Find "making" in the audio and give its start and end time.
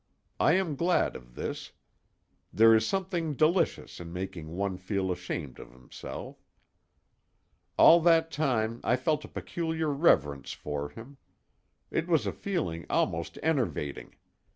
4.11-4.47